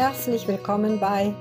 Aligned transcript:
Herzlich 0.00 0.48
willkommen 0.48 0.98
bei 0.98 1.34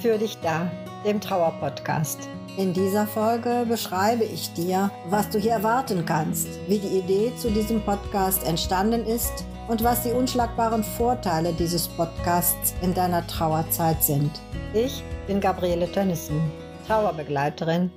Für 0.00 0.16
dich 0.16 0.38
da, 0.38 0.70
dem 1.04 1.20
Trauerpodcast. 1.20 2.28
In 2.56 2.72
dieser 2.72 3.04
Folge 3.04 3.66
beschreibe 3.68 4.22
ich 4.22 4.52
dir, 4.52 4.92
was 5.06 5.28
du 5.28 5.40
hier 5.40 5.50
erwarten 5.50 6.06
kannst, 6.06 6.46
wie 6.68 6.78
die 6.78 6.98
Idee 7.00 7.32
zu 7.36 7.50
diesem 7.50 7.80
Podcast 7.80 8.46
entstanden 8.46 9.04
ist 9.04 9.44
und 9.66 9.82
was 9.82 10.04
die 10.04 10.12
unschlagbaren 10.12 10.84
Vorteile 10.84 11.52
dieses 11.52 11.88
Podcasts 11.88 12.74
in 12.80 12.94
deiner 12.94 13.26
Trauerzeit 13.26 14.00
sind. 14.04 14.30
Ich 14.72 15.02
bin 15.26 15.40
Gabriele 15.40 15.90
Tönnissen, 15.90 16.40
Trauerbegleiterin 16.86 17.90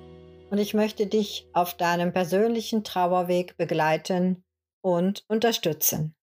und 0.49 0.57
ich 0.57 0.73
möchte 0.73 1.05
dich 1.05 1.47
auf 1.53 1.75
deinem 1.75 2.13
persönlichen 2.13 2.83
Trauerweg 2.83 3.57
begleiten 3.57 4.43
und 4.81 5.23
unterstützen. 5.27 6.15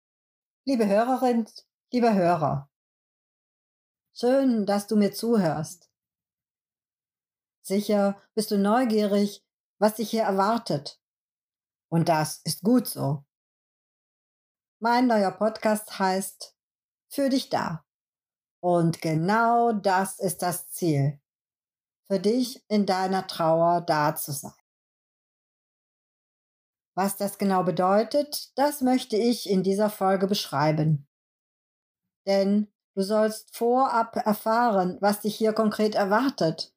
Liebe 0.64 0.88
Hörerin, 0.88 1.46
lieber 1.92 2.14
Hörer, 2.14 2.68
schön, 4.18 4.66
dass 4.66 4.86
du 4.86 4.96
mir 4.96 5.12
zuhörst. 5.12 5.90
Sicher 7.62 8.20
bist 8.34 8.50
du 8.50 8.58
neugierig, 8.58 9.44
was 9.78 9.96
dich 9.96 10.10
hier 10.10 10.22
erwartet. 10.22 11.00
Und 11.90 12.08
das 12.08 12.40
ist 12.44 12.62
gut 12.62 12.86
so. 12.86 13.24
Mein 14.80 15.06
neuer 15.06 15.32
Podcast 15.32 15.98
heißt 15.98 16.56
Für 17.08 17.28
dich 17.28 17.48
da. 17.48 17.84
Und 18.60 19.00
genau 19.00 19.72
das 19.72 20.18
ist 20.18 20.42
das 20.42 20.70
Ziel. 20.70 21.20
Für 22.10 22.20
dich 22.20 22.64
in 22.68 22.86
deiner 22.86 23.26
Trauer 23.26 23.80
da 23.80 24.14
zu 24.14 24.32
sein. 24.32 24.52
Was 26.94 27.16
das 27.16 27.36
genau 27.36 27.62
bedeutet, 27.62 28.56
das 28.56 28.80
möchte 28.80 29.16
ich 29.16 29.50
in 29.50 29.62
dieser 29.62 29.90
Folge 29.90 30.26
beschreiben. 30.26 31.06
Denn 32.26 32.72
du 32.96 33.02
sollst 33.02 33.54
vorab 33.54 34.16
erfahren, 34.16 34.96
was 35.00 35.20
dich 35.20 35.36
hier 35.36 35.52
konkret 35.52 35.94
erwartet 35.94 36.74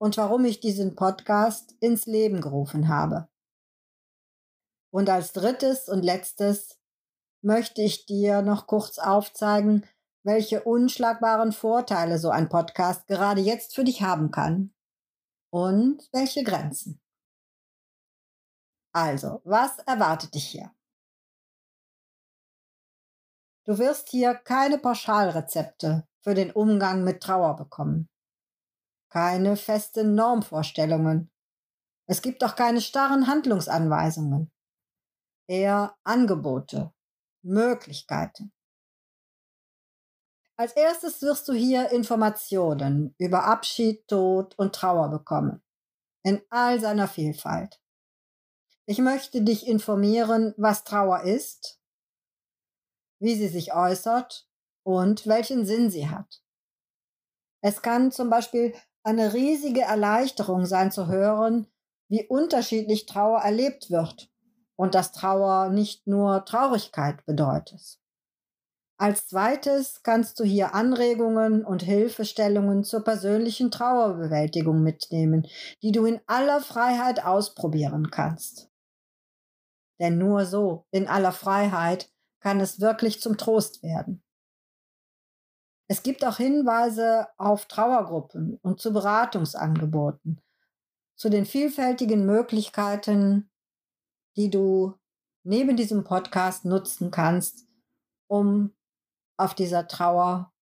und 0.00 0.16
warum 0.16 0.44
ich 0.44 0.60
diesen 0.60 0.94
Podcast 0.94 1.74
ins 1.80 2.06
Leben 2.06 2.40
gerufen 2.40 2.88
habe. 2.88 3.28
Und 4.90 5.10
als 5.10 5.32
drittes 5.32 5.88
und 5.88 6.04
letztes 6.04 6.78
möchte 7.42 7.82
ich 7.82 8.06
dir 8.06 8.40
noch 8.42 8.68
kurz 8.68 8.98
aufzeigen, 8.98 9.84
welche 10.22 10.62
unschlagbaren 10.62 11.52
Vorteile 11.52 12.18
so 12.18 12.30
ein 12.30 12.48
Podcast 12.48 13.06
gerade 13.08 13.40
jetzt 13.40 13.74
für 13.74 13.84
dich 13.84 14.02
haben 14.02 14.30
kann 14.30 14.72
und 15.50 16.08
welche 16.12 16.44
Grenzen. 16.44 17.00
Also, 18.92 19.40
was 19.44 19.78
erwartet 19.80 20.34
dich 20.34 20.46
hier? 20.46 20.72
Du 23.68 23.78
wirst 23.78 24.08
hier 24.08 24.34
keine 24.34 24.78
Pauschalrezepte 24.78 26.08
für 26.22 26.34
den 26.34 26.50
Umgang 26.50 27.04
mit 27.04 27.22
Trauer 27.22 27.54
bekommen 27.54 28.08
keine 29.08 29.56
festen 29.56 30.14
Normvorstellungen. 30.14 31.30
Es 32.06 32.22
gibt 32.22 32.42
auch 32.44 32.56
keine 32.56 32.80
starren 32.80 33.26
Handlungsanweisungen. 33.26 34.50
Eher 35.46 35.96
Angebote, 36.04 36.92
Möglichkeiten. 37.42 38.52
Als 40.56 40.72
erstes 40.72 41.22
wirst 41.22 41.48
du 41.48 41.52
hier 41.52 41.90
Informationen 41.90 43.14
über 43.18 43.44
Abschied, 43.44 44.06
Tod 44.08 44.58
und 44.58 44.74
Trauer 44.74 45.08
bekommen. 45.08 45.62
In 46.24 46.42
all 46.50 46.80
seiner 46.80 47.06
Vielfalt. 47.06 47.80
Ich 48.86 48.98
möchte 48.98 49.42
dich 49.42 49.66
informieren, 49.66 50.54
was 50.56 50.84
Trauer 50.84 51.22
ist, 51.22 51.77
wie 53.20 53.34
sie 53.34 53.48
sich 53.48 53.74
äußert 53.74 54.48
und 54.82 55.26
welchen 55.26 55.66
Sinn 55.66 55.90
sie 55.90 56.08
hat. 56.08 56.42
Es 57.60 57.82
kann 57.82 58.12
zum 58.12 58.30
Beispiel 58.30 58.74
eine 59.02 59.34
riesige 59.34 59.82
Erleichterung 59.82 60.66
sein 60.66 60.92
zu 60.92 61.08
hören, 61.08 61.66
wie 62.08 62.26
unterschiedlich 62.26 63.06
Trauer 63.06 63.40
erlebt 63.40 63.90
wird 63.90 64.30
und 64.76 64.94
dass 64.94 65.12
Trauer 65.12 65.70
nicht 65.70 66.06
nur 66.06 66.44
Traurigkeit 66.44 67.24
bedeutet. 67.26 67.98
Als 69.00 69.28
zweites 69.28 70.02
kannst 70.02 70.40
du 70.40 70.44
hier 70.44 70.74
Anregungen 70.74 71.64
und 71.64 71.82
Hilfestellungen 71.82 72.82
zur 72.82 73.04
persönlichen 73.04 73.70
Trauerbewältigung 73.70 74.82
mitnehmen, 74.82 75.46
die 75.82 75.92
du 75.92 76.04
in 76.04 76.20
aller 76.26 76.60
Freiheit 76.60 77.24
ausprobieren 77.24 78.10
kannst. 78.10 78.70
Denn 80.00 80.18
nur 80.18 80.46
so, 80.46 80.86
in 80.90 81.06
aller 81.06 81.32
Freiheit, 81.32 82.10
kann 82.40 82.60
es 82.60 82.80
wirklich 82.80 83.20
zum 83.20 83.36
Trost 83.36 83.82
werden. 83.82 84.22
Es 85.90 86.02
gibt 86.02 86.24
auch 86.24 86.36
Hinweise 86.36 87.28
auf 87.38 87.66
Trauergruppen 87.66 88.58
und 88.62 88.80
zu 88.80 88.92
Beratungsangeboten, 88.92 90.40
zu 91.16 91.30
den 91.30 91.46
vielfältigen 91.46 92.26
Möglichkeiten, 92.26 93.50
die 94.36 94.50
du 94.50 94.94
neben 95.44 95.76
diesem 95.76 96.04
Podcast 96.04 96.66
nutzen 96.66 97.10
kannst, 97.10 97.66
um 98.28 98.76
auf 99.38 99.54
dieser 99.54 99.88
Trauer 99.88 100.52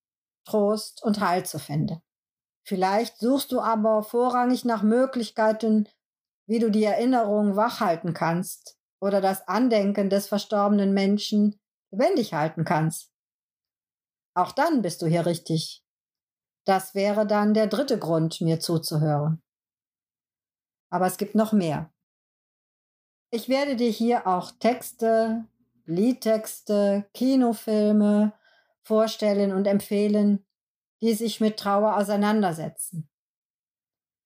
Trost 0.45 1.03
und 1.03 1.19
Heil 1.19 1.45
zu 1.45 1.59
finden. 1.59 2.01
Vielleicht 2.65 3.17
suchst 3.17 3.51
du 3.51 3.59
aber 3.59 4.03
vorrangig 4.03 4.63
nach 4.63 4.81
Möglichkeiten, 4.81 5.89
wie 6.47 6.59
du 6.59 6.71
die 6.71 6.85
Erinnerung 6.85 7.57
wachhalten 7.57 8.13
kannst 8.13 8.77
oder 9.01 9.19
das 9.19 9.47
Andenken 9.47 10.09
des 10.09 10.27
verstorbenen 10.27 10.93
Menschen 10.93 11.59
lebendig 11.91 12.33
halten 12.33 12.65
kannst. 12.65 13.11
Auch 14.33 14.51
dann 14.51 14.81
bist 14.81 15.01
du 15.01 15.07
hier 15.07 15.25
richtig. 15.25 15.83
Das 16.65 16.93
wäre 16.95 17.25
dann 17.25 17.53
der 17.53 17.67
dritte 17.67 17.97
Grund, 17.97 18.41
mir 18.41 18.59
zuzuhören. 18.59 19.41
Aber 20.89 21.07
es 21.07 21.17
gibt 21.17 21.35
noch 21.35 21.53
mehr. 21.53 21.93
Ich 23.29 23.49
werde 23.49 23.75
dir 23.75 23.89
hier 23.89 24.27
auch 24.27 24.51
Texte, 24.51 25.45
Liedtexte, 25.85 27.09
Kinofilme 27.13 28.33
vorstellen 28.83 29.53
und 29.53 29.65
empfehlen, 29.65 30.45
die 31.01 31.13
sich 31.13 31.39
mit 31.39 31.57
Trauer 31.57 31.97
auseinandersetzen. 31.97 33.09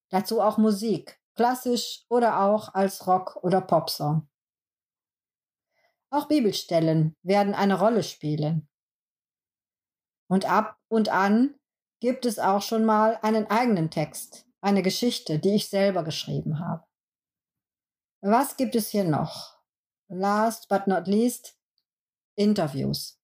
Dazu 0.10 0.42
auch 0.42 0.58
Musik, 0.58 1.20
klassisch 1.36 2.06
oder 2.10 2.42
auch 2.42 2.74
als 2.74 3.08
Rock- 3.08 3.38
oder 3.44 3.62
Popsong. 3.62 4.28
Auch 6.14 6.28
Bibelstellen 6.28 7.16
werden 7.24 7.54
eine 7.54 7.80
Rolle 7.80 8.04
spielen. 8.04 8.68
Und 10.30 10.46
ab 10.46 10.78
und 10.90 11.08
an 11.08 11.56
gibt 12.02 12.26
es 12.26 12.38
auch 12.38 12.62
schon 12.62 12.84
mal 12.84 13.18
einen 13.22 13.48
eigenen 13.48 13.90
Text, 13.90 14.46
eine 14.60 14.82
Geschichte, 14.82 15.40
die 15.40 15.56
ich 15.56 15.70
selber 15.70 16.04
geschrieben 16.04 16.60
habe. 16.60 16.86
Was 18.22 18.58
gibt 18.58 18.76
es 18.76 18.90
hier 18.90 19.06
noch? 19.06 19.58
Last 20.10 20.68
but 20.68 20.86
not 20.86 21.08
least, 21.08 21.58
Interviews. 22.36 23.18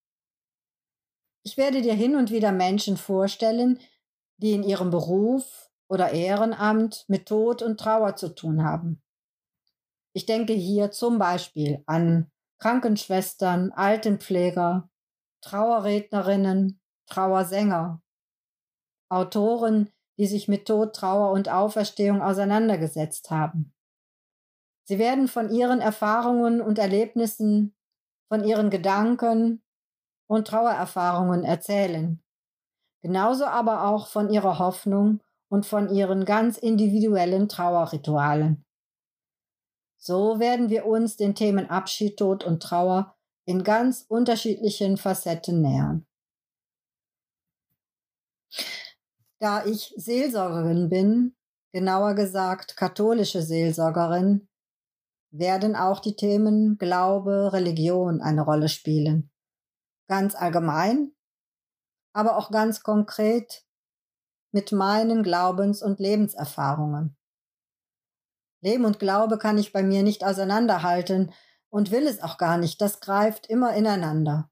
Ich 1.43 1.57
werde 1.57 1.81
dir 1.81 1.93
hin 1.93 2.15
und 2.15 2.31
wieder 2.31 2.53
Menschen 2.53 2.95
vorstellen, 2.95 3.79
die 4.37 4.53
in 4.53 4.63
ihrem 4.63 4.91
Beruf 4.91 5.69
oder 5.89 6.11
Ehrenamt 6.11 7.03
mit 7.09 7.27
Tod 7.27 7.61
und 7.61 7.79
Trauer 7.79 8.15
zu 8.15 8.33
tun 8.33 8.63
haben. 8.63 9.01
Ich 10.13 10.25
denke 10.25 10.53
hier 10.53 10.91
zum 10.91 11.19
Beispiel 11.19 11.83
an 11.85 12.31
Krankenschwestern, 12.59 13.72
Altenpfleger, 13.72 14.90
Trauerrednerinnen, 15.41 16.81
Trauersänger, 17.07 18.01
Autoren, 19.09 19.91
die 20.18 20.28
sich 20.28 20.47
mit 20.47 20.67
Tod, 20.67 20.96
Trauer 20.96 21.31
und 21.31 21.50
Auferstehung 21.50 22.22
auseinandergesetzt 22.22 23.29
haben. 23.29 23.73
Sie 24.85 25.00
werden 25.00 25.28
von 25.28 25.50
ihren 25.50 25.81
Erfahrungen 25.81 26.62
und 26.62 26.79
Erlebnissen, 26.79 27.75
von 28.29 28.44
ihren 28.44 28.69
Gedanken 28.69 29.63
und 30.28 30.47
Trauererfahrungen 30.47 31.44
erzählen, 31.44 32.23
genauso 33.01 33.46
aber 33.46 33.87
auch 33.87 34.08
von 34.08 34.29
ihrer 34.29 34.59
Hoffnung 34.59 35.22
und 35.49 35.66
von 35.66 35.90
ihren 35.90 36.26
ganz 36.26 36.58
individuellen 36.58 37.47
Trauerritualen. 37.47 38.66
So 40.07 40.39
werden 40.39 40.69
wir 40.69 40.85
uns 40.85 41.17
den 41.17 41.35
Themen 41.35 41.69
Abschied, 41.69 42.15
Tod 42.15 42.45
und 42.45 42.63
Trauer 42.63 43.13
in 43.45 43.65
ganz 43.65 44.05
unterschiedlichen 44.07 44.95
Facetten 44.95 45.61
nähern. 45.61 46.07
Da 49.41 49.65
ich 49.65 49.93
Seelsorgerin 49.97 50.87
bin, 50.87 51.35
genauer 51.73 52.15
gesagt 52.15 52.77
katholische 52.77 53.41
Seelsorgerin, 53.41 54.47
werden 55.31 55.75
auch 55.75 55.99
die 55.99 56.15
Themen 56.15 56.77
Glaube, 56.77 57.51
Religion 57.51 58.21
eine 58.21 58.43
Rolle 58.43 58.69
spielen. 58.69 59.29
Ganz 60.07 60.35
allgemein, 60.35 61.11
aber 62.13 62.37
auch 62.37 62.49
ganz 62.49 62.81
konkret 62.81 63.65
mit 64.53 64.71
meinen 64.71 65.21
Glaubens- 65.21 65.83
und 65.83 65.99
Lebenserfahrungen. 65.99 67.16
Leben 68.67 68.85
und 68.85 68.99
Glaube 68.99 69.37
kann 69.37 69.58
ich 69.58 69.72
bei 69.72 69.81
mir 69.81 70.03
nicht 70.03 70.25
auseinanderhalten 70.25 71.34
und 71.69 71.91
will 71.91 72.05
es 72.05 72.22
auch 72.22 72.37
gar 72.37 72.58
nicht, 72.58 72.81
das 72.81 72.99
greift 72.99 73.47
immer 73.47 73.73
ineinander. 73.75 74.49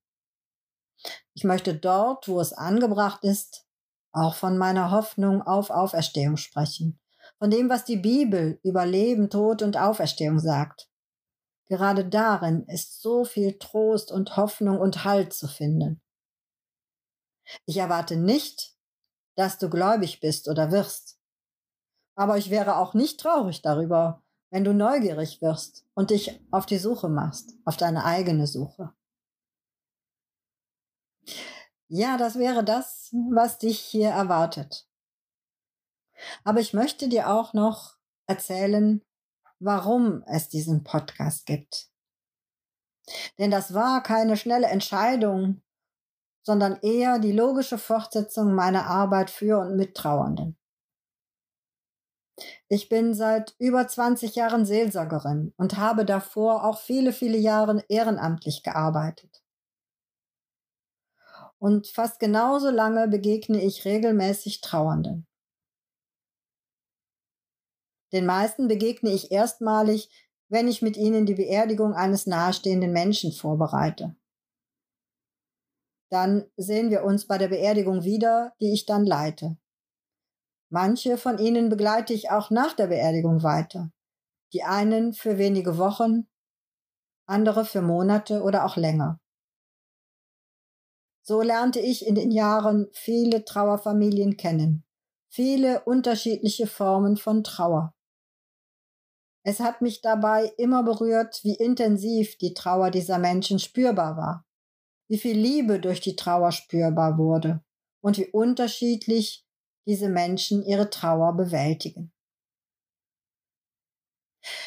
Ich 1.33 1.43
möchte 1.43 1.75
dort, 1.75 2.27
wo 2.27 2.39
es 2.39 2.53
angebracht 2.53 3.23
ist, 3.23 3.65
auch 4.13 4.35
von 4.35 4.57
meiner 4.57 4.91
Hoffnung 4.91 5.41
auf 5.41 5.69
Auferstehung 5.69 6.37
sprechen, 6.37 6.99
von 7.37 7.49
dem, 7.49 7.69
was 7.69 7.83
die 7.83 7.97
Bibel 7.97 8.59
über 8.63 8.85
Leben, 8.85 9.29
Tod 9.29 9.61
und 9.61 9.75
Auferstehung 9.75 10.39
sagt. 10.39 10.89
Gerade 11.67 12.05
darin 12.07 12.63
ist 12.67 13.01
so 13.01 13.25
viel 13.25 13.57
Trost 13.57 14.11
und 14.11 14.37
Hoffnung 14.37 14.79
und 14.79 15.03
Halt 15.03 15.33
zu 15.33 15.47
finden. 15.47 16.01
Ich 17.65 17.77
erwarte 17.77 18.15
nicht, 18.15 18.75
dass 19.35 19.57
du 19.57 19.69
gläubig 19.69 20.19
bist 20.21 20.47
oder 20.47 20.71
wirst. 20.71 21.14
Aber 22.15 22.37
ich 22.37 22.49
wäre 22.49 22.77
auch 22.77 22.93
nicht 22.93 23.19
traurig 23.19 23.61
darüber, 23.61 24.21
wenn 24.49 24.63
du 24.63 24.73
neugierig 24.73 25.41
wirst 25.41 25.85
und 25.93 26.11
dich 26.11 26.39
auf 26.51 26.65
die 26.65 26.77
Suche 26.77 27.09
machst, 27.09 27.53
auf 27.65 27.77
deine 27.77 28.05
eigene 28.05 28.47
Suche. 28.47 28.93
Ja, 31.87 32.17
das 32.17 32.37
wäre 32.37 32.63
das, 32.63 33.09
was 33.31 33.57
dich 33.57 33.79
hier 33.79 34.09
erwartet. 34.09 34.87
Aber 36.43 36.59
ich 36.59 36.73
möchte 36.73 37.09
dir 37.09 37.29
auch 37.29 37.53
noch 37.53 37.97
erzählen, 38.27 39.01
warum 39.59 40.23
es 40.27 40.49
diesen 40.49 40.83
Podcast 40.83 41.45
gibt. 41.45 41.89
Denn 43.37 43.51
das 43.51 43.73
war 43.73 44.01
keine 44.01 44.37
schnelle 44.37 44.67
Entscheidung, 44.67 45.61
sondern 46.43 46.79
eher 46.81 47.19
die 47.19 47.31
logische 47.31 47.77
Fortsetzung 47.77 48.53
meiner 48.53 48.85
Arbeit 48.85 49.29
für 49.29 49.59
und 49.59 49.75
mit 49.75 49.95
Trauernden. 49.95 50.57
Ich 52.67 52.89
bin 52.89 53.13
seit 53.13 53.55
über 53.59 53.87
20 53.87 54.35
Jahren 54.35 54.65
Seelsorgerin 54.65 55.53
und 55.57 55.77
habe 55.77 56.05
davor 56.05 56.65
auch 56.65 56.79
viele, 56.79 57.13
viele 57.13 57.37
Jahre 57.37 57.83
ehrenamtlich 57.87 58.63
gearbeitet. 58.63 59.43
Und 61.57 61.87
fast 61.87 62.19
genauso 62.19 62.69
lange 62.69 63.07
begegne 63.07 63.61
ich 63.63 63.85
regelmäßig 63.85 64.61
Trauernden. 64.61 65.25
Den 68.11 68.25
meisten 68.25 68.67
begegne 68.67 69.11
ich 69.11 69.31
erstmalig, 69.31 70.09
wenn 70.47 70.67
ich 70.67 70.81
mit 70.81 70.95
ihnen 70.95 71.25
die 71.25 71.35
Beerdigung 71.35 71.93
eines 71.93 72.27
nahestehenden 72.27 72.91
Menschen 72.91 73.31
vorbereite. 73.31 74.15
Dann 76.09 76.45
sehen 76.55 76.91
wir 76.91 77.03
uns 77.03 77.25
bei 77.25 77.37
der 77.37 77.47
Beerdigung 77.47 78.03
wieder, 78.03 78.53
die 78.61 78.73
ich 78.73 78.85
dann 78.85 79.05
leite. 79.05 79.57
Manche 80.75 81.17
von 81.17 81.37
ihnen 81.37 81.69
begleite 81.69 82.13
ich 82.13 82.31
auch 82.31 82.49
nach 82.49 82.73
der 82.73 82.87
Beerdigung 82.87 83.43
weiter. 83.43 83.93
Die 84.51 84.63
einen 84.63 85.13
für 85.13 85.37
wenige 85.37 85.77
Wochen, 85.77 86.27
andere 87.25 87.63
für 87.63 87.81
Monate 87.81 88.43
oder 88.43 88.65
auch 88.65 88.75
länger. 88.75 89.21
So 91.21 91.41
lernte 91.41 91.79
ich 91.79 92.05
in 92.05 92.15
den 92.15 92.29
Jahren 92.29 92.89
viele 92.91 93.45
Trauerfamilien 93.45 94.35
kennen, 94.35 94.83
viele 95.29 95.81
unterschiedliche 95.85 96.67
Formen 96.67 97.15
von 97.15 97.45
Trauer. 97.45 97.95
Es 99.45 99.61
hat 99.61 99.81
mich 99.81 100.01
dabei 100.01 100.51
immer 100.57 100.83
berührt, 100.83 101.39
wie 101.45 101.55
intensiv 101.55 102.37
die 102.37 102.53
Trauer 102.53 102.91
dieser 102.91 103.17
Menschen 103.17 103.59
spürbar 103.59 104.17
war, 104.17 104.45
wie 105.07 105.19
viel 105.19 105.37
Liebe 105.39 105.79
durch 105.79 106.01
die 106.01 106.17
Trauer 106.17 106.51
spürbar 106.51 107.17
wurde 107.17 107.63
und 108.01 108.17
wie 108.17 108.29
unterschiedlich 108.29 109.44
diese 109.85 110.09
Menschen 110.09 110.63
ihre 110.63 110.89
Trauer 110.89 111.33
bewältigen. 111.35 112.11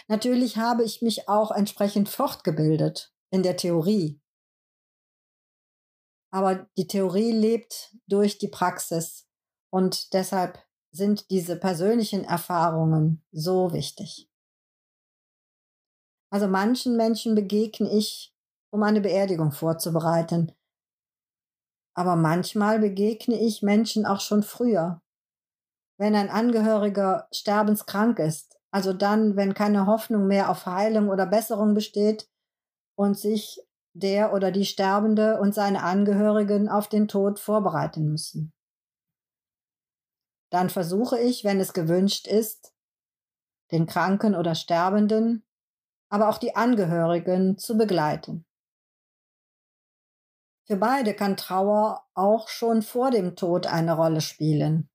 Natürlich 0.09 0.57
habe 0.57 0.85
ich 0.85 1.03
mich 1.03 1.29
auch 1.29 1.51
entsprechend 1.51 2.09
fortgebildet 2.09 3.13
in 3.31 3.43
der 3.43 3.57
Theorie 3.57 4.21
aber 6.31 6.69
die 6.77 6.87
Theorie 6.87 7.33
lebt 7.33 7.97
durch 8.07 8.39
die 8.39 8.49
Praxis 8.49 9.27
und 9.71 10.13
deshalb 10.13 10.59
sind 10.91 11.31
diese 11.31 11.57
persönlichen 11.57 12.25
Erfahrungen 12.25 13.25
so 13.33 13.73
wichtig. 13.73 14.29
Also 16.31 16.47
manchen 16.47 16.97
Menschen 16.97 17.35
begegne 17.35 17.91
ich, 17.91 18.35
um 18.71 18.83
eine 18.83 19.01
Beerdigung 19.01 19.53
vorzubereiten. 19.53 20.53
Aber 21.95 22.17
manchmal 22.17 22.79
begegne 22.79 23.41
ich 23.41 23.63
Menschen 23.63 24.05
auch 24.05 24.21
schon 24.21 24.43
früher. 24.43 25.01
Wenn 25.99 26.15
ein 26.15 26.31
Angehöriger 26.31 27.29
sterbenskrank 27.33 28.21
ist, 28.21 28.57
also 28.71 28.93
dann, 28.93 29.37
wenn 29.37 29.53
keine 29.55 29.87
Hoffnung 29.87 30.27
mehr 30.27 30.51
auf 30.51 30.67
Heilung 30.67 31.09
oder 31.09 31.27
Besserung 31.27 31.75
besteht 31.75 32.29
und 32.97 33.19
sich 33.19 33.61
der 33.95 34.33
oder 34.33 34.53
die 34.53 34.65
Sterbende 34.65 35.41
und 35.41 35.55
seine 35.55 35.83
Angehörigen 35.83 36.69
auf 36.69 36.89
den 36.89 37.09
Tod 37.09 37.41
vorbereiten 37.41 38.11
müssen. 38.11 38.53
Dann 40.51 40.71
versuche 40.71 41.19
ich, 41.19 41.45
wenn 41.45 41.59
es 41.59 41.73
gewünscht 41.73 42.29
ist, 42.29 42.73
den 43.73 43.87
Kranken 43.87 44.35
oder 44.35 44.55
Sterbenden, 44.55 45.45
aber 46.11 46.29
auch 46.29 46.39
die 46.39 46.55
Angehörigen 46.55 47.59
zu 47.59 47.77
begleiten. 47.77 48.47
Für 50.67 50.77
beide 50.77 51.15
kann 51.15 51.37
Trauer 51.37 52.07
auch 52.15 52.49
schon 52.49 52.83
vor 52.83 53.11
dem 53.11 53.37
Tod 53.37 53.67
eine 53.67 53.97
Rolle 53.97 54.21
spielen. 54.21 54.89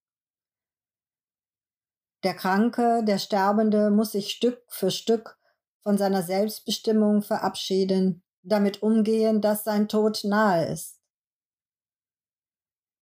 Der 2.24 2.34
Kranke, 2.34 3.04
der 3.04 3.18
Sterbende 3.18 3.92
muss 3.92 4.14
sich 4.14 4.32
Stück 4.32 4.62
für 4.68 4.92
Stück 4.92 5.38
von 5.82 5.98
seiner 5.98 6.24
Selbstbestimmung 6.24 7.22
verabschieden 7.22 8.24
damit 8.44 8.84
umgehen, 8.84 9.42
dass 9.42 9.64
sein 9.64 9.88
Tod 9.88 10.24
nahe 10.24 10.66
ist. 10.66 11.00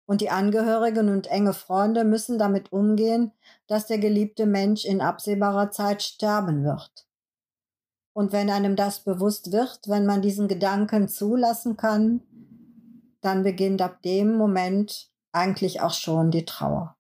Und 0.06 0.21
die 0.21 0.30
Angehörigen 0.30 1.10
und 1.10 1.27
enge 1.27 1.54
Freunde 1.54 2.04
müssen 2.04 2.39
damit 2.39 2.71
umgehen, 2.71 3.31
dass 3.68 3.88
der 3.88 4.00
geliebte 4.00 4.45
Mensch 4.45 4.86
in 4.86 5.01
absehbarer 5.01 5.72
Zeit 5.72 6.01
sterben 6.01 6.63
wird. 6.63 7.07
Und 8.13 8.31
wenn 8.31 8.50
einem 8.50 8.75
das 8.75 9.04
bewusst 9.04 9.51
wird, 9.51 9.81
wenn 9.88 10.06
man 10.06 10.22
diesen 10.22 10.48
Gedanken 10.48 11.07
zulassen 11.07 11.77
kann, 11.77 12.22
dann 13.22 13.44
beginnt 13.44 13.81
ab 13.81 14.01
dem 14.01 14.36
Moment 14.36 15.12
eigentlich 15.31 15.81
auch 15.81 15.94
schon 15.94 16.31
die 16.31 16.45
Trauer. 16.45 16.99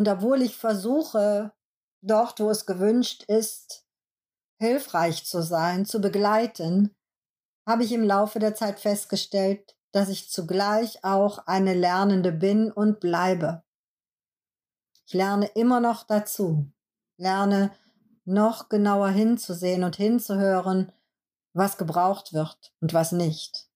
Und 0.00 0.08
obwohl 0.08 0.40
ich 0.40 0.56
versuche, 0.56 1.52
dort, 2.00 2.40
wo 2.40 2.48
es 2.48 2.64
gewünscht 2.64 3.22
ist, 3.24 3.84
hilfreich 4.58 5.26
zu 5.26 5.42
sein, 5.42 5.84
zu 5.84 6.00
begleiten, 6.00 6.96
habe 7.68 7.84
ich 7.84 7.92
im 7.92 8.04
Laufe 8.04 8.38
der 8.38 8.54
Zeit 8.54 8.80
festgestellt, 8.80 9.76
dass 9.92 10.08
ich 10.08 10.30
zugleich 10.30 11.04
auch 11.04 11.46
eine 11.46 11.74
Lernende 11.74 12.32
bin 12.32 12.72
und 12.72 12.98
bleibe. 12.98 13.62
Ich 15.06 15.12
lerne 15.12 15.48
immer 15.48 15.80
noch 15.80 16.04
dazu, 16.04 16.72
lerne 17.18 17.70
noch 18.24 18.70
genauer 18.70 19.10
hinzusehen 19.10 19.84
und 19.84 19.96
hinzuhören, 19.96 20.92
was 21.52 21.76
gebraucht 21.76 22.32
wird 22.32 22.72
und 22.80 22.94
was 22.94 23.12
nicht. 23.12 23.68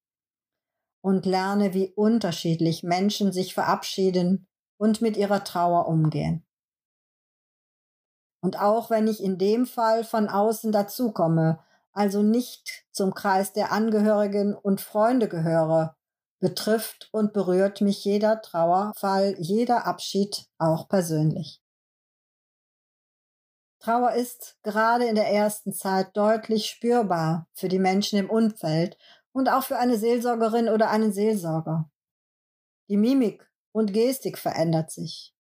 Und 1.02 1.26
lerne, 1.26 1.74
wie 1.74 1.92
unterschiedlich 1.92 2.82
Menschen 2.82 3.30
sich 3.30 3.52
verabschieden 3.52 4.48
und 4.76 5.00
mit 5.00 5.16
ihrer 5.16 5.44
Trauer 5.44 5.88
umgehen. 5.88 6.44
Und 8.40 8.60
auch 8.60 8.90
wenn 8.90 9.08
ich 9.08 9.22
in 9.22 9.38
dem 9.38 9.66
Fall 9.66 10.04
von 10.04 10.28
außen 10.28 10.70
dazukomme, 10.70 11.60
also 11.92 12.22
nicht 12.22 12.84
zum 12.90 13.14
Kreis 13.14 13.52
der 13.52 13.72
Angehörigen 13.72 14.54
und 14.54 14.80
Freunde 14.80 15.28
gehöre, 15.28 15.96
betrifft 16.40 17.08
und 17.12 17.32
berührt 17.32 17.80
mich 17.80 18.04
jeder 18.04 18.42
Trauerfall, 18.42 19.34
jeder 19.38 19.86
Abschied 19.86 20.46
auch 20.58 20.88
persönlich. 20.88 21.62
Trauer 23.78 24.12
ist 24.12 24.58
gerade 24.62 25.06
in 25.06 25.14
der 25.14 25.30
ersten 25.30 25.72
Zeit 25.72 26.16
deutlich 26.16 26.66
spürbar 26.66 27.46
für 27.52 27.68
die 27.68 27.78
Menschen 27.78 28.18
im 28.18 28.28
Umfeld 28.28 28.98
und 29.32 29.48
auch 29.48 29.62
für 29.62 29.78
eine 29.78 29.98
Seelsorgerin 29.98 30.68
oder 30.68 30.90
einen 30.90 31.12
Seelsorger. 31.12 31.90
Die 32.88 32.96
Mimik 32.96 33.50
und 33.74 33.92
Gestik 33.92 34.38
verändert 34.38 34.92
sich. 34.92 35.34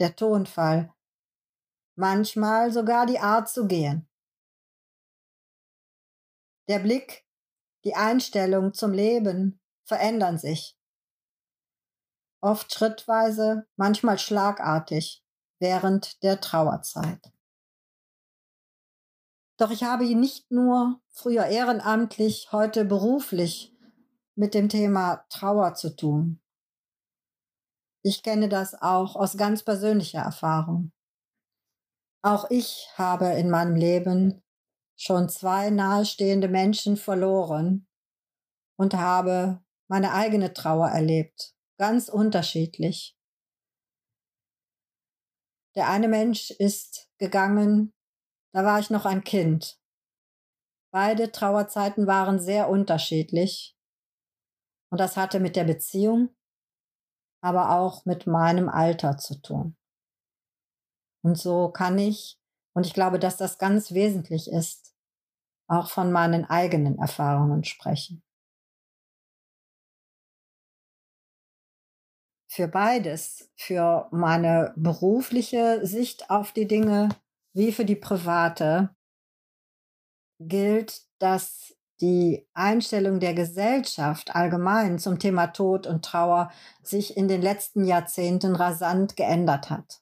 Der 0.00 0.16
Tonfall, 0.16 0.92
manchmal 1.94 2.72
sogar 2.72 3.06
die 3.06 3.20
Art 3.20 3.48
zu 3.48 3.66
gehen. 3.66 4.08
Der 6.68 6.80
Blick, 6.80 7.24
die 7.84 7.94
Einstellung 7.94 8.74
zum 8.74 8.92
Leben 8.92 9.60
verändern 9.84 10.36
sich. 10.36 10.76
Oft 12.42 12.74
schrittweise, 12.74 13.68
manchmal 13.76 14.18
schlagartig 14.18 15.24
während 15.60 16.22
der 16.22 16.40
Trauerzeit. 16.40 17.32
Doch 19.58 19.70
ich 19.70 19.84
habe 19.84 20.04
nicht 20.16 20.50
nur 20.50 21.00
früher 21.10 21.46
ehrenamtlich, 21.46 22.50
heute 22.50 22.84
beruflich 22.84 23.76
mit 24.34 24.54
dem 24.54 24.70
Thema 24.70 25.26
Trauer 25.28 25.74
zu 25.74 25.94
tun. 25.94 26.40
Ich 28.02 28.22
kenne 28.22 28.48
das 28.48 28.74
auch 28.74 29.14
aus 29.14 29.36
ganz 29.36 29.62
persönlicher 29.62 30.20
Erfahrung. 30.20 30.92
Auch 32.22 32.50
ich 32.50 32.88
habe 32.94 33.26
in 33.26 33.50
meinem 33.50 33.76
Leben 33.76 34.42
schon 34.98 35.28
zwei 35.28 35.70
nahestehende 35.70 36.48
Menschen 36.48 36.96
verloren 36.96 37.86
und 38.78 38.94
habe 38.94 39.62
meine 39.88 40.12
eigene 40.12 40.52
Trauer 40.52 40.88
erlebt, 40.88 41.54
ganz 41.78 42.08
unterschiedlich. 42.08 43.16
Der 45.74 45.88
eine 45.88 46.08
Mensch 46.08 46.50
ist 46.50 47.08
gegangen, 47.18 47.92
da 48.52 48.64
war 48.64 48.80
ich 48.80 48.90
noch 48.90 49.06
ein 49.06 49.24
Kind. 49.24 49.78
Beide 50.92 51.30
Trauerzeiten 51.30 52.06
waren 52.06 52.40
sehr 52.40 52.68
unterschiedlich. 52.68 53.76
Und 54.90 54.98
das 54.98 55.16
hatte 55.16 55.38
mit 55.38 55.54
der 55.54 55.64
Beziehung, 55.64 56.34
aber 57.40 57.70
auch 57.70 58.04
mit 58.04 58.26
meinem 58.26 58.68
Alter 58.68 59.16
zu 59.16 59.40
tun. 59.40 59.76
Und 61.22 61.38
so 61.38 61.70
kann 61.70 61.98
ich, 61.98 62.38
und 62.74 62.86
ich 62.86 62.94
glaube, 62.94 63.18
dass 63.18 63.36
das 63.36 63.58
ganz 63.58 63.92
wesentlich 63.92 64.50
ist, 64.50 64.94
auch 65.68 65.90
von 65.90 66.10
meinen 66.10 66.44
eigenen 66.44 66.98
Erfahrungen 66.98 67.64
sprechen. 67.64 68.22
Für 72.50 72.66
beides, 72.66 73.48
für 73.56 74.08
meine 74.10 74.74
berufliche 74.76 75.86
Sicht 75.86 76.30
auf 76.30 76.52
die 76.52 76.66
Dinge 76.66 77.08
wie 77.52 77.72
für 77.72 77.84
die 77.84 77.96
private, 77.96 78.94
gilt, 80.40 81.06
dass 81.18 81.76
die 82.00 82.46
Einstellung 82.54 83.20
der 83.20 83.34
Gesellschaft 83.34 84.34
allgemein 84.34 84.98
zum 84.98 85.18
Thema 85.18 85.48
Tod 85.48 85.86
und 85.86 86.04
Trauer 86.04 86.50
sich 86.82 87.16
in 87.16 87.28
den 87.28 87.42
letzten 87.42 87.84
Jahrzehnten 87.84 88.56
rasant 88.56 89.16
geändert 89.16 89.70
hat. 89.70 90.00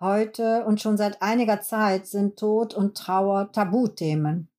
Heute 0.00 0.64
und 0.64 0.80
schon 0.80 0.96
seit 0.96 1.22
einiger 1.22 1.60
Zeit 1.60 2.06
sind 2.06 2.38
Tod 2.38 2.74
und 2.74 2.96
Trauer 2.96 3.52
Tabuthemen. 3.52 4.50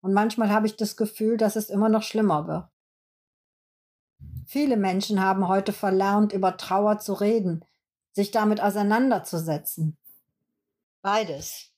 Und 0.00 0.12
manchmal 0.12 0.50
habe 0.50 0.66
ich 0.66 0.76
das 0.76 0.96
Gefühl, 0.96 1.36
dass 1.36 1.56
es 1.56 1.70
immer 1.70 1.88
noch 1.88 2.02
schlimmer 2.02 2.46
wird. 2.46 2.68
Viele 4.46 4.76
Menschen 4.76 5.22
haben 5.22 5.48
heute 5.48 5.72
verlernt, 5.72 6.32
über 6.32 6.56
Trauer 6.56 6.98
zu 6.98 7.14
reden, 7.14 7.64
sich 8.12 8.30
damit 8.30 8.60
auseinanderzusetzen. 8.60 9.96
Beides, 11.02 11.72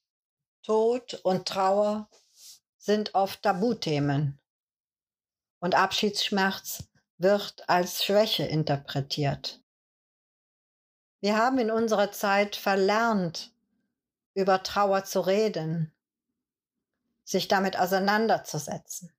Tod 0.62 1.20
und 1.22 1.46
Trauer, 1.46 2.08
sind 2.86 3.14
oft 3.16 3.42
Tabuthemen. 3.42 4.38
Und 5.58 5.74
Abschiedsschmerz 5.74 6.84
wird 7.18 7.68
als 7.68 8.04
Schwäche 8.04 8.44
interpretiert. 8.44 9.60
Wir 11.20 11.36
haben 11.36 11.58
in 11.58 11.72
unserer 11.72 12.12
Zeit 12.12 12.54
verlernt, 12.54 13.52
über 14.34 14.62
Trauer 14.62 15.04
zu 15.04 15.20
reden, 15.20 15.92
sich 17.24 17.48
damit 17.48 17.76
auseinanderzusetzen. 17.76 19.12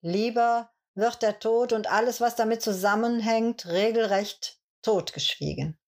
Lieber 0.00 0.72
wird 0.94 1.22
der 1.22 1.38
Tod 1.38 1.72
und 1.72 1.86
alles, 1.86 2.20
was 2.20 2.34
damit 2.34 2.60
zusammenhängt, 2.60 3.66
regelrecht 3.66 4.58
totgeschwiegen. 4.82 5.78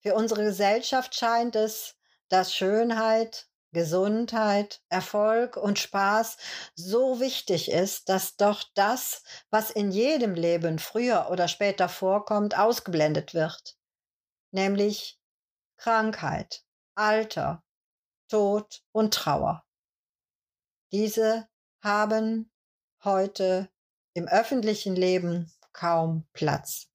Für 0.00 0.14
unsere 0.14 0.44
Gesellschaft 0.44 1.14
scheint 1.14 1.54
es, 1.56 1.96
dass 2.28 2.54
Schönheit, 2.54 3.48
Gesundheit, 3.72 4.82
Erfolg 4.88 5.56
und 5.56 5.78
Spaß 5.78 6.36
so 6.74 7.20
wichtig 7.20 7.70
ist, 7.70 8.08
dass 8.08 8.36
doch 8.36 8.64
das, 8.74 9.22
was 9.50 9.70
in 9.70 9.90
jedem 9.90 10.34
Leben 10.34 10.78
früher 10.78 11.28
oder 11.30 11.48
später 11.48 11.88
vorkommt, 11.88 12.58
ausgeblendet 12.58 13.34
wird, 13.34 13.76
nämlich 14.50 15.20
Krankheit, 15.76 16.64
Alter, 16.94 17.62
Tod 18.28 18.82
und 18.92 19.14
Trauer. 19.14 19.64
Diese 20.92 21.48
haben 21.82 22.50
heute 23.04 23.70
im 24.14 24.26
öffentlichen 24.26 24.96
Leben 24.96 25.52
kaum 25.72 26.26
Platz. 26.32 26.88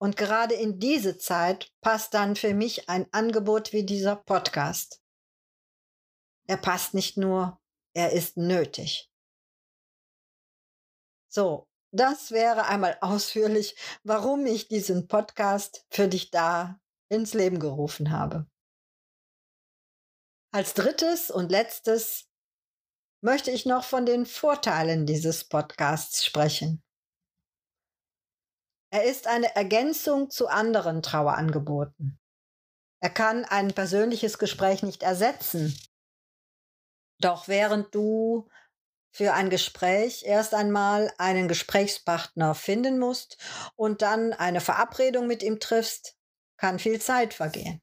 Und 0.00 0.16
gerade 0.16 0.54
in 0.54 0.78
diese 0.78 1.18
Zeit 1.18 1.70
passt 1.82 2.14
dann 2.14 2.34
für 2.34 2.54
mich 2.54 2.88
ein 2.88 3.06
Angebot 3.12 3.74
wie 3.74 3.84
dieser 3.84 4.16
Podcast. 4.16 5.02
Er 6.46 6.56
passt 6.56 6.94
nicht 6.94 7.18
nur, 7.18 7.60
er 7.94 8.12
ist 8.12 8.38
nötig. 8.38 9.12
So, 11.28 11.68
das 11.92 12.30
wäre 12.30 12.66
einmal 12.66 12.96
ausführlich, 13.02 13.76
warum 14.02 14.46
ich 14.46 14.68
diesen 14.68 15.06
Podcast 15.06 15.84
für 15.90 16.08
dich 16.08 16.30
da 16.30 16.80
ins 17.10 17.34
Leben 17.34 17.60
gerufen 17.60 18.10
habe. 18.10 18.48
Als 20.50 20.72
drittes 20.72 21.30
und 21.30 21.50
letztes 21.50 22.26
möchte 23.20 23.50
ich 23.50 23.66
noch 23.66 23.84
von 23.84 24.06
den 24.06 24.24
Vorteilen 24.24 25.04
dieses 25.04 25.44
Podcasts 25.44 26.24
sprechen. 26.24 26.82
Er 28.92 29.04
ist 29.04 29.26
eine 29.28 29.54
Ergänzung 29.54 30.30
zu 30.30 30.48
anderen 30.48 31.02
Trauerangeboten. 31.02 32.18
Er 33.00 33.10
kann 33.10 33.44
ein 33.44 33.72
persönliches 33.72 34.38
Gespräch 34.38 34.82
nicht 34.82 35.02
ersetzen. 35.02 35.78
Doch 37.20 37.48
während 37.48 37.94
du 37.94 38.48
für 39.12 39.32
ein 39.32 39.50
Gespräch 39.50 40.24
erst 40.24 40.54
einmal 40.54 41.12
einen 41.18 41.48
Gesprächspartner 41.48 42.54
finden 42.54 42.98
musst 42.98 43.38
und 43.76 44.02
dann 44.02 44.32
eine 44.32 44.60
Verabredung 44.60 45.26
mit 45.26 45.42
ihm 45.42 45.60
triffst, 45.60 46.16
kann 46.56 46.78
viel 46.78 47.00
Zeit 47.00 47.34
vergehen. 47.34 47.80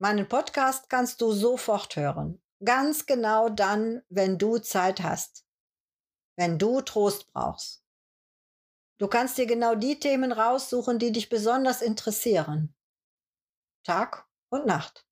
Meinen 0.00 0.28
Podcast 0.28 0.88
kannst 0.88 1.20
du 1.20 1.32
sofort 1.32 1.96
hören. 1.96 2.42
Ganz 2.64 3.06
genau 3.06 3.48
dann, 3.48 4.02
wenn 4.08 4.38
du 4.38 4.58
Zeit 4.58 5.02
hast. 5.02 5.44
Wenn 6.36 6.58
du 6.58 6.80
Trost 6.80 7.32
brauchst. 7.32 7.84
Du 8.98 9.06
kannst 9.06 9.38
dir 9.38 9.46
genau 9.46 9.76
die 9.76 10.00
Themen 10.00 10.32
raussuchen, 10.32 10.98
die 10.98 11.12
dich 11.12 11.28
besonders 11.28 11.82
interessieren. 11.82 12.74
Tag 13.84 14.28
und 14.50 14.66
Nacht. 14.66 15.06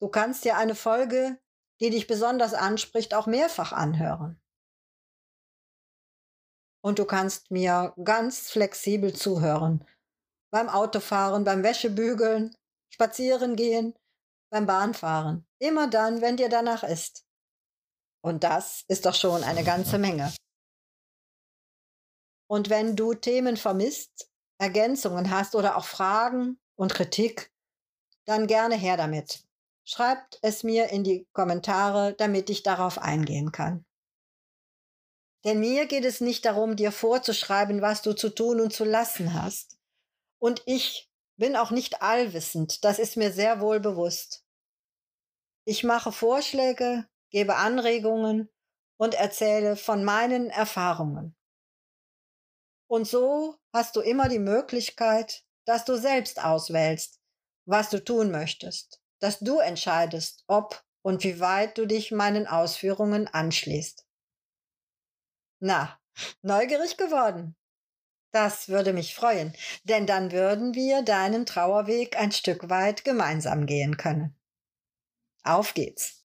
Du 0.00 0.08
kannst 0.08 0.44
dir 0.44 0.56
eine 0.56 0.74
Folge, 0.74 1.40
die 1.80 1.90
dich 1.90 2.06
besonders 2.06 2.54
anspricht, 2.54 3.14
auch 3.14 3.26
mehrfach 3.26 3.72
anhören. 3.72 4.40
Und 6.82 7.00
du 7.00 7.04
kannst 7.04 7.50
mir 7.50 7.94
ganz 8.04 8.50
flexibel 8.50 9.12
zuhören. 9.12 9.84
Beim 10.52 10.68
Autofahren, 10.68 11.42
beim 11.42 11.64
Wäschebügeln, 11.64 12.56
spazieren 12.90 13.56
gehen, 13.56 13.98
beim 14.50 14.66
Bahnfahren. 14.66 15.46
Immer 15.58 15.88
dann, 15.88 16.20
wenn 16.20 16.36
dir 16.36 16.48
danach 16.48 16.84
ist. 16.84 17.26
Und 18.22 18.44
das 18.44 18.84
ist 18.86 19.04
doch 19.04 19.14
schon 19.14 19.42
eine 19.42 19.64
ganze 19.64 19.98
Menge. 19.98 20.32
Und 22.48 22.70
wenn 22.70 22.96
du 22.96 23.14
Themen 23.14 23.56
vermisst, 23.56 24.30
Ergänzungen 24.58 25.30
hast 25.30 25.54
oder 25.54 25.76
auch 25.76 25.84
Fragen 25.84 26.58
und 26.76 26.94
Kritik, 26.94 27.52
dann 28.24 28.46
gerne 28.46 28.76
her 28.76 28.96
damit. 28.96 29.44
Schreibt 29.84 30.38
es 30.42 30.64
mir 30.64 30.90
in 30.90 31.04
die 31.04 31.26
Kommentare, 31.32 32.14
damit 32.14 32.50
ich 32.50 32.62
darauf 32.62 32.98
eingehen 32.98 33.52
kann. 33.52 33.84
Denn 35.44 35.60
mir 35.60 35.86
geht 35.86 36.04
es 36.04 36.20
nicht 36.20 36.44
darum, 36.44 36.74
dir 36.74 36.90
vorzuschreiben, 36.90 37.80
was 37.80 38.02
du 38.02 38.14
zu 38.14 38.30
tun 38.30 38.60
und 38.60 38.72
zu 38.72 38.84
lassen 38.84 39.32
hast. 39.32 39.78
Und 40.40 40.62
ich 40.66 41.08
bin 41.36 41.54
auch 41.54 41.70
nicht 41.70 42.02
allwissend, 42.02 42.84
das 42.84 42.98
ist 42.98 43.16
mir 43.16 43.30
sehr 43.30 43.60
wohl 43.60 43.78
bewusst. 43.78 44.44
Ich 45.64 45.84
mache 45.84 46.10
Vorschläge, 46.10 47.06
gebe 47.30 47.56
Anregungen 47.56 48.50
und 48.96 49.14
erzähle 49.14 49.76
von 49.76 50.04
meinen 50.04 50.50
Erfahrungen. 50.50 51.36
Und 52.88 53.06
so 53.06 53.56
hast 53.72 53.96
du 53.96 54.00
immer 54.00 54.28
die 54.28 54.38
Möglichkeit, 54.38 55.44
dass 55.64 55.84
du 55.84 55.96
selbst 55.96 56.42
auswählst, 56.42 57.20
was 57.64 57.90
du 57.90 58.02
tun 58.02 58.30
möchtest, 58.30 59.00
dass 59.20 59.40
du 59.40 59.58
entscheidest, 59.58 60.44
ob 60.46 60.84
und 61.02 61.24
wie 61.24 61.40
weit 61.40 61.78
du 61.78 61.86
dich 61.86 62.12
meinen 62.12 62.46
Ausführungen 62.46 63.28
anschließt. 63.28 64.06
Na, 65.60 65.98
neugierig 66.42 66.96
geworden? 66.96 67.56
Das 68.32 68.68
würde 68.68 68.92
mich 68.92 69.14
freuen, 69.14 69.54
denn 69.84 70.06
dann 70.06 70.30
würden 70.32 70.74
wir 70.74 71.02
deinen 71.02 71.46
Trauerweg 71.46 72.18
ein 72.18 72.32
Stück 72.32 72.68
weit 72.68 73.04
gemeinsam 73.04 73.66
gehen 73.66 73.96
können. 73.96 74.36
Auf 75.42 75.74
geht's! 75.74 76.24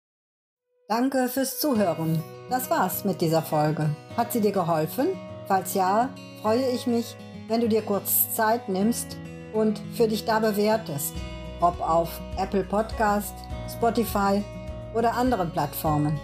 Danke 0.90 1.30
fürs 1.30 1.60
Zuhören. 1.60 2.22
Das 2.50 2.70
war's 2.70 3.06
mit 3.06 3.22
dieser 3.22 3.42
Folge. 3.42 3.96
Hat 4.18 4.34
sie 4.34 4.42
dir 4.42 4.52
geholfen? 4.52 5.08
Falls 5.48 5.74
ja, 5.74 6.10
freue 6.42 6.70
ich 6.70 6.88
mich, 6.88 7.16
wenn 7.48 7.62
du 7.62 7.68
dir 7.68 7.82
kurz 7.82 8.34
Zeit 8.34 8.70
nimmst 8.70 9.18
und 9.54 9.82
für 9.94 10.08
dich 10.08 10.26
da 10.26 10.40
bewertest, 10.40 11.14
ob 11.62 11.80
auf 11.82 12.10
Apple 12.38 12.64
Podcast, 12.64 13.34
Spotify 13.70 14.44
oder 14.94 15.14
anderen 15.14 15.52
Plattformen. 15.52 16.20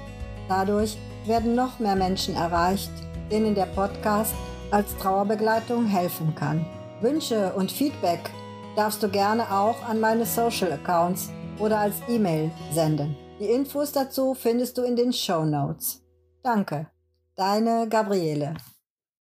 Dadurch 0.47 0.97
werden 1.25 1.55
noch 1.55 1.79
mehr 1.79 1.95
Menschen 1.95 2.35
erreicht, 2.35 2.91
denen 3.31 3.55
der 3.55 3.67
Podcast 3.67 4.33
als 4.71 4.95
Trauerbegleitung 4.97 5.85
helfen 5.85 6.33
kann. 6.35 6.65
Wünsche 7.01 7.53
und 7.53 7.71
Feedback 7.71 8.29
darfst 8.75 9.01
du 9.03 9.09
gerne 9.09 9.51
auch 9.51 9.83
an 9.87 9.99
meine 9.99 10.25
Social 10.25 10.71
Accounts 10.71 11.29
oder 11.59 11.79
als 11.79 11.95
E-Mail 12.07 12.51
senden. 12.73 13.15
Die 13.39 13.45
Infos 13.45 13.91
dazu 13.91 14.33
findest 14.33 14.77
du 14.77 14.83
in 14.83 14.95
den 14.95 15.13
Show 15.13 15.45
Notes. 15.45 16.01
Danke. 16.43 16.87
Deine 17.35 17.87
Gabriele. 17.87 18.55